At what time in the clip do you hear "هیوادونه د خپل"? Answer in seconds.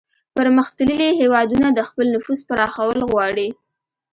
1.19-2.05